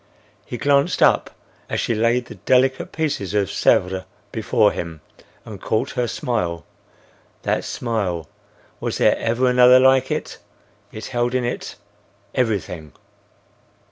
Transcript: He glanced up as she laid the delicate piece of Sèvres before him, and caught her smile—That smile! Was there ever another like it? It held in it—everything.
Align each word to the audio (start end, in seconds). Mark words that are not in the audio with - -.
He 0.47 0.57
glanced 0.57 1.03
up 1.03 1.29
as 1.69 1.79
she 1.79 1.93
laid 1.93 2.25
the 2.25 2.33
delicate 2.33 2.91
piece 2.91 3.19
of 3.21 3.27
Sèvres 3.49 4.05
before 4.31 4.71
him, 4.71 5.01
and 5.45 5.61
caught 5.61 5.91
her 5.91 6.07
smile—That 6.07 7.63
smile! 7.63 8.27
Was 8.79 8.97
there 8.97 9.15
ever 9.19 9.45
another 9.45 9.79
like 9.79 10.09
it? 10.09 10.39
It 10.91 11.05
held 11.05 11.35
in 11.35 11.43
it—everything. 11.45 12.93